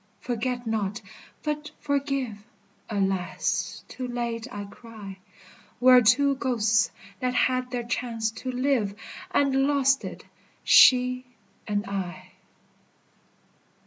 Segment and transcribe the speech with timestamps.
[0.19, 0.99] Forget not,
[1.43, 2.39] but forgive!
[2.89, 5.19] Alas, too late I cry.
[5.79, 6.89] We are two ghosts
[7.19, 8.95] that had their chance to live,
[9.29, 10.25] And lost it,
[10.63, 11.27] she
[11.67, 12.31] and I.